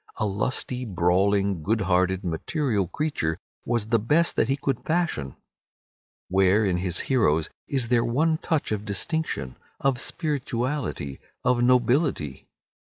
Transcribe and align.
A 0.17 0.25
lusty, 0.25 0.83
brawling, 0.83 1.61
good 1.61 1.81
hearted, 1.81 2.23
material 2.23 2.87
creature 2.87 3.37
was 3.65 3.89
the 3.89 3.99
best 3.99 4.35
that 4.35 4.47
he 4.49 4.55
could 4.57 4.83
fashion. 4.83 5.35
Where, 6.27 6.65
in 6.65 6.77
his 6.77 7.01
heroes, 7.01 7.51
is 7.67 7.89
there 7.89 8.03
one 8.03 8.39
touch 8.39 8.71
of 8.71 8.83
distinction, 8.83 9.57
of 9.79 10.01
spirituality, 10.01 11.19
of 11.43 11.61
nobility? 11.61 12.47